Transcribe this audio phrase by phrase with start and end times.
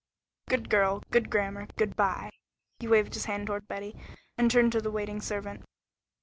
[0.49, 1.03] "Good girl.
[1.11, 1.67] Good grammar.
[1.77, 2.31] Good by."
[2.79, 3.95] He waved his hand toward Betty,
[4.35, 5.63] and turned to the waiting servant.